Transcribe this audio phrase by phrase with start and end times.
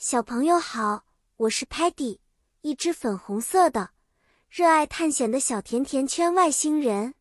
[0.00, 1.04] 小朋友好，
[1.38, 2.20] 我是 Patty，
[2.60, 3.90] 一只粉红色的、
[4.48, 7.14] 热爱探险的小甜甜圈外星人。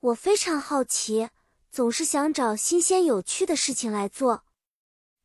[0.00, 1.28] 我非常好奇，
[1.70, 4.44] 总是想找新鲜有趣的事情来做。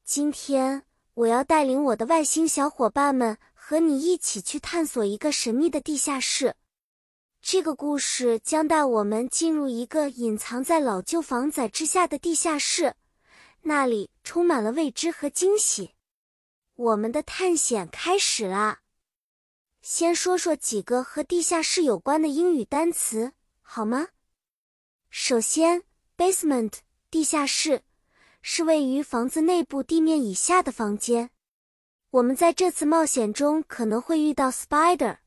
[0.04, 0.84] 今天
[1.14, 6.58] 我要带领我的外星小伙伴们和你一起去探索一个神秘的地下室。
[7.42, 12.96] 这个故事将带我们进入一个隐藏在老旧房仔之下的地下室，
[13.62, 15.95] 那里充满了未知和惊喜。
[16.76, 18.80] 我们的探险开始啦！
[19.82, 24.10] 先说说几个和地下室有关的英语单词，好吗？
[25.10, 25.84] 首先
[26.18, 27.84] ，basement 地下室
[28.42, 31.30] 是位于房子内部地面以下的房间。
[32.10, 35.20] 我们在这次冒险中可能会遇到 spider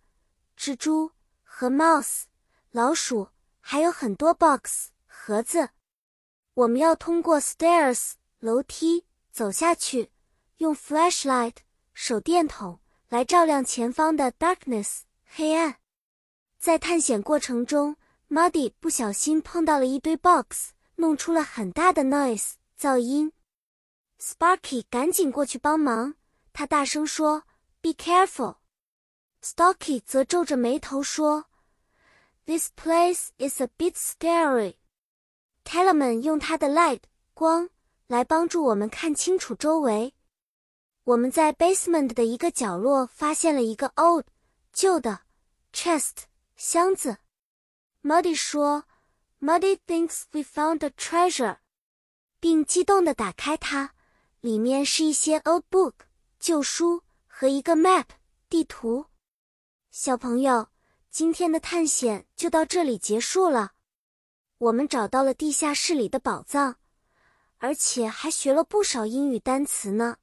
[0.55, 2.25] 蜘蛛和 mouse
[2.73, 3.28] 老鼠，
[3.61, 5.70] 还有很多 box 盒子。
[6.53, 10.11] 我们要通过 stairs 楼梯走下去。
[10.59, 11.55] 用 flashlight
[11.95, 15.77] 手电筒来照亮前方的 darkness 黑暗。
[16.59, 17.97] 在探险过程中
[18.28, 23.33] ，Muddy 不小心碰到了一堆 box，弄出了很大的 noise 噪音。
[24.20, 26.15] Sparky 赶紧过去帮忙，
[26.53, 27.45] 他大声说
[27.81, 28.56] ：“Be careful。”
[29.41, 31.45] Stocky 则皱着眉头说
[32.47, 34.75] ：“This place is a bit scary。”
[35.62, 37.70] Tellerman 用他的 light 光
[38.09, 40.15] 来帮助我们看清楚周围。
[41.09, 44.27] 我们在 basement 的一个角落发现了一个 old
[44.75, 45.23] 旧的
[45.73, 47.17] chest 箱子。
[48.03, 48.84] Muddy 说
[49.41, 51.61] ：“Muddy thinks we found a treasure。”
[52.41, 53.92] 并激动地打开它，
[54.41, 55.95] 里面是一些 old book
[56.39, 58.05] 旧书和一个 map
[58.50, 59.06] 地图。
[59.91, 60.69] 小朋友，
[61.11, 63.72] 今天的探险就到这里结束了。
[64.59, 66.77] 我们找到了地下室里的宝藏，
[67.56, 70.19] 而且还学了不少英语单词呢。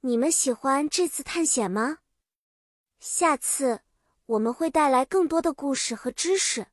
[0.00, 1.98] 你们喜欢这次探险吗？
[2.98, 3.80] 下次
[4.26, 6.68] 我们会带来更多的故事和知识，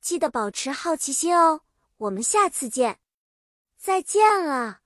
[0.00, 1.62] 记得保持好奇心哦。
[1.96, 3.00] 我们下次见，
[3.78, 4.81] 再见了。